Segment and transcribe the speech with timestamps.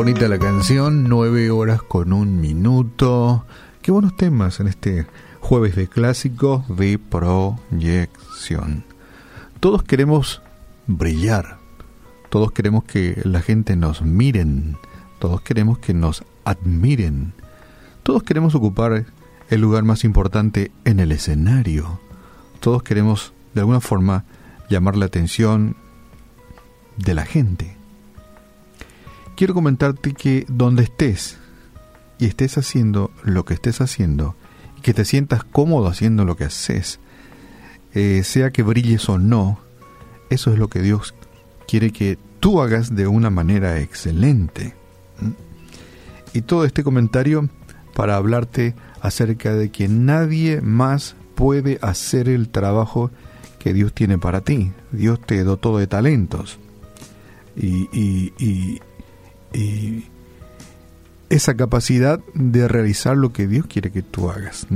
[0.00, 3.44] Bonita la canción, nueve horas con un minuto.
[3.82, 5.06] Qué buenos temas en este
[5.40, 8.84] jueves de clásicos de proyección.
[9.60, 10.40] Todos queremos
[10.86, 11.58] brillar,
[12.30, 14.78] todos queremos que la gente nos miren,
[15.18, 17.34] todos queremos que nos admiren,
[18.02, 19.04] todos queremos ocupar
[19.50, 22.00] el lugar más importante en el escenario,
[22.60, 24.24] todos queremos de alguna forma
[24.70, 25.76] llamar la atención
[26.96, 27.79] de la gente
[29.40, 31.38] quiero comentarte que donde estés
[32.18, 34.36] y estés haciendo lo que estés haciendo,
[34.76, 37.00] y que te sientas cómodo haciendo lo que haces,
[37.94, 39.58] eh, sea que brilles o no,
[40.28, 41.14] eso es lo que Dios
[41.66, 44.74] quiere que tú hagas de una manera excelente.
[46.34, 47.48] Y todo este comentario
[47.94, 53.10] para hablarte acerca de que nadie más puede hacer el trabajo
[53.58, 54.72] que Dios tiene para ti.
[54.92, 56.58] Dios te dotó de talentos.
[57.56, 58.80] Y
[61.28, 64.66] esa capacidad de realizar lo que Dios quiere que tú hagas.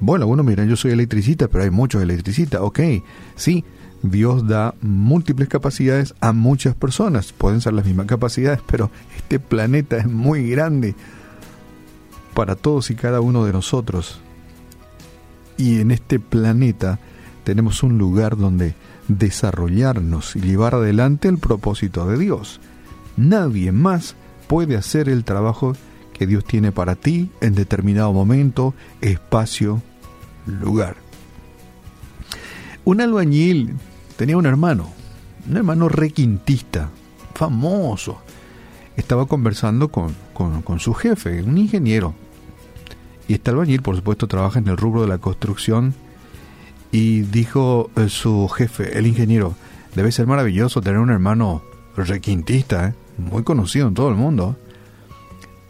[0.00, 2.62] Bueno, bueno, mira, yo soy electricista, pero hay muchos electricistas.
[2.62, 2.80] Ok,
[3.36, 3.64] sí,
[4.02, 7.32] Dios da múltiples capacidades a muchas personas.
[7.32, 10.94] Pueden ser las mismas capacidades, pero este planeta es muy grande
[12.34, 14.20] para todos y cada uno de nosotros.
[15.58, 16.98] Y en este planeta
[17.44, 18.74] tenemos un lugar donde
[19.08, 22.60] desarrollarnos y llevar adelante el propósito de Dios.
[23.16, 24.14] Nadie más
[24.46, 25.74] puede hacer el trabajo
[26.12, 29.82] que Dios tiene para ti en determinado momento, espacio,
[30.46, 30.96] lugar.
[32.84, 33.76] Un albañil
[34.16, 34.90] tenía un hermano,
[35.48, 36.90] un hermano requintista,
[37.34, 38.20] famoso.
[38.96, 40.14] Estaba conversando con,
[40.78, 42.14] su jefe, un ingeniero.
[43.28, 45.94] Y este albañil, por supuesto, trabaja en el rubro de la construcción.
[46.92, 49.54] Y dijo eh, su jefe, el ingeniero,
[49.94, 51.62] debe ser maravilloso tener un hermano
[51.96, 52.94] requintista, ¿eh?
[53.18, 54.56] muy conocido en todo el mundo,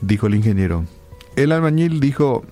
[0.00, 0.84] dijo el ingeniero.
[1.36, 2.44] El albañil dijo,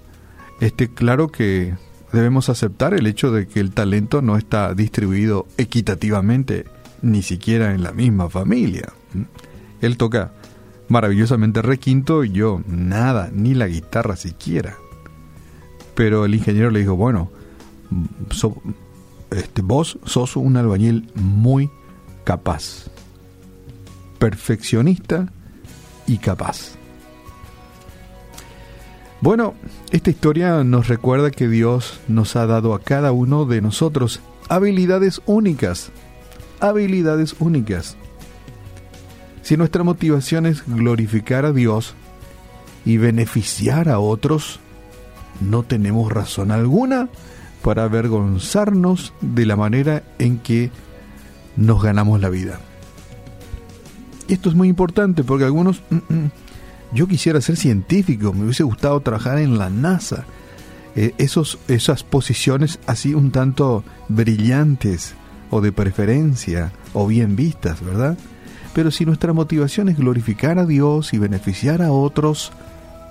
[0.61, 1.75] este, claro que
[2.13, 6.65] debemos aceptar el hecho de que el talento no está distribuido equitativamente,
[7.03, 8.93] ni siquiera en la misma familia.
[9.81, 10.33] Él toca
[10.89, 14.77] maravillosamente requinto y yo nada, ni la guitarra siquiera.
[15.95, 17.31] Pero el ingeniero le dijo, bueno,
[19.31, 21.71] este, vos sos un albañil muy
[22.25, 22.91] capaz
[24.21, 25.33] perfeccionista
[26.07, 26.77] y capaz.
[29.23, 29.55] Bueno,
[29.91, 35.21] esta historia nos recuerda que Dios nos ha dado a cada uno de nosotros habilidades
[35.27, 35.91] únicas,
[36.61, 37.97] habilidades únicas.
[39.43, 41.95] Si nuestra motivación es glorificar a Dios
[42.85, 44.61] y beneficiar a otros,
[45.41, 47.09] no tenemos razón alguna
[47.63, 50.71] para avergonzarnos de la manera en que
[51.57, 52.61] nos ganamos la vida
[54.35, 56.31] esto es muy importante porque algunos, mm, mm,
[56.93, 60.25] yo quisiera ser científico, me hubiese gustado trabajar en la NASA.
[60.97, 65.15] Eh, esos, esas posiciones así un tanto brillantes
[65.51, 68.19] o de preferencia o bien vistas, ¿verdad?
[68.75, 72.53] Pero si nuestra motivación es glorificar a Dios y beneficiar a otros,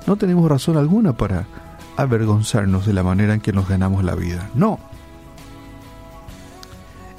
[0.07, 1.47] no tenemos razón alguna para
[1.97, 4.50] avergonzarnos de la manera en que nos ganamos la vida.
[4.56, 4.80] No.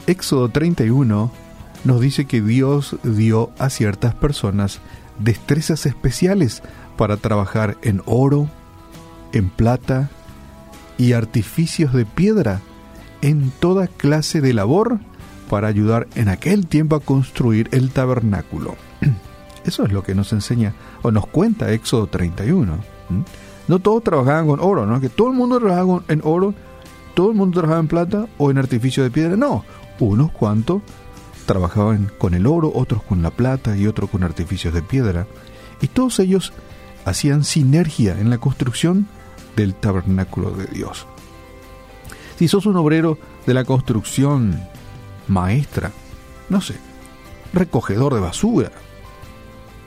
[0.06, 1.30] Éxodo 31
[1.84, 4.80] nos dice que Dios dio a ciertas personas
[5.18, 6.62] destrezas especiales
[6.96, 8.48] para trabajar en oro,
[9.32, 10.10] en plata
[10.98, 12.60] y artificios de piedra,
[13.22, 14.98] en toda clase de labor
[15.48, 18.76] para ayudar en aquel tiempo a construir el tabernáculo.
[19.64, 22.78] Eso es lo que nos enseña o nos cuenta Éxodo 31.
[23.68, 25.00] No todos trabajaban con oro, ¿no?
[25.00, 26.54] Que todo el mundo trabajaba en oro,
[27.14, 29.36] todo el mundo trabajaba en plata o en artificio de piedra.
[29.36, 29.64] No,
[29.98, 30.82] unos cuantos
[31.50, 35.26] trabajaban con el oro, otros con la plata y otros con artificios de piedra,
[35.80, 36.52] y todos ellos
[37.04, 39.08] hacían sinergia en la construcción
[39.56, 41.08] del tabernáculo de Dios.
[42.38, 43.18] Si sos un obrero
[43.48, 44.62] de la construcción
[45.26, 45.90] maestra,
[46.50, 46.76] no sé,
[47.52, 48.70] recogedor de basura,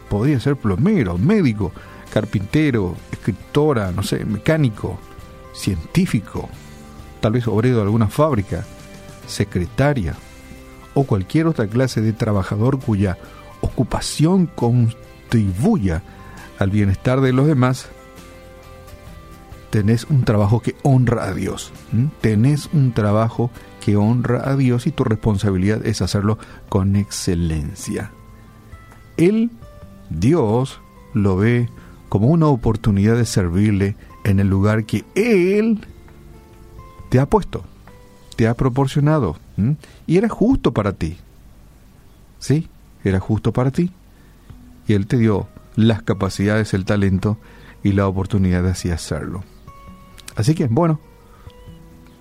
[0.09, 1.71] podría ser plomero, médico,
[2.11, 4.99] carpintero, escritora, no sé, mecánico,
[5.53, 6.49] científico,
[7.21, 8.65] tal vez obrero de alguna fábrica,
[9.27, 10.17] secretaria,
[10.93, 13.17] o cualquier otra clase de trabajador cuya
[13.61, 16.03] ocupación contribuya
[16.59, 17.87] al bienestar de los demás,
[19.69, 21.71] tenés un trabajo que honra a Dios.
[22.21, 23.49] Tenés un trabajo
[23.83, 26.37] que honra a Dios y tu responsabilidad es hacerlo
[26.69, 28.11] con excelencia.
[29.17, 29.51] Él,
[30.09, 30.79] Dios,
[31.13, 31.69] lo ve
[32.09, 35.85] como una oportunidad de servirle en el lugar que Él
[37.09, 37.63] te ha puesto
[38.35, 39.37] te ha proporcionado.
[40.07, 41.17] Y era justo para ti.
[42.39, 42.67] Sí,
[43.03, 43.91] era justo para ti.
[44.87, 47.37] Y Él te dio las capacidades, el talento
[47.83, 49.43] y la oportunidad de así hacerlo.
[50.35, 50.99] Así que, bueno,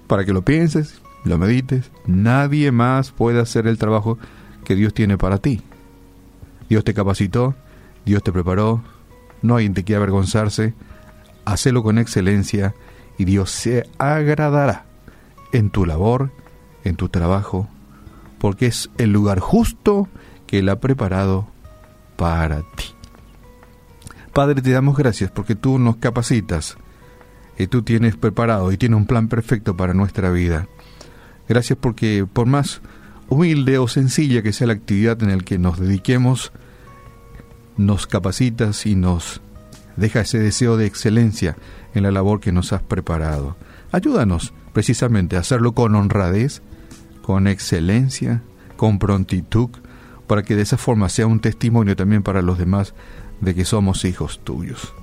[0.07, 4.19] para que lo pienses, lo medites, nadie más puede hacer el trabajo
[4.65, 5.63] que Dios tiene para ti.
[6.69, 7.55] Dios te capacitó,
[8.05, 8.83] Dios te preparó,
[9.41, 10.75] no hay en que avergonzarse,
[11.45, 12.75] hacelo con excelencia
[13.19, 14.87] y Dios se agradará
[15.53, 16.31] en tu labor,
[16.85, 17.69] en tu trabajo,
[18.39, 20.09] porque es el lugar justo
[20.47, 21.47] que Él ha preparado
[22.17, 22.87] para ti.
[24.33, 26.77] Padre, te damos gracias porque tú nos capacitas
[27.59, 30.69] y tú tienes preparado y tienes un plan perfecto para nuestra vida.
[31.49, 32.81] Gracias porque por más
[33.29, 36.53] humilde o sencilla que sea la actividad en la que nos dediquemos,
[37.77, 39.41] nos capacitas y nos
[39.97, 41.57] deja ese deseo de excelencia
[41.95, 43.57] en la labor que nos has preparado.
[43.91, 46.63] Ayúdanos precisamente hacerlo con honradez,
[47.23, 48.43] con excelencia,
[48.77, 49.71] con prontitud,
[50.27, 52.95] para que de esa forma sea un testimonio también para los demás
[53.41, 54.95] de que somos hijos tuyos.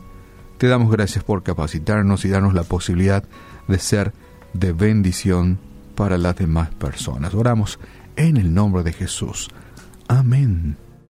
[0.58, 3.24] Te damos gracias por capacitarnos y darnos la posibilidad
[3.68, 4.14] de ser
[4.54, 5.60] de bendición
[5.96, 7.34] para las demás personas.
[7.34, 7.80] Oramos
[8.16, 9.50] en el nombre de Jesús.
[10.08, 10.89] Amén.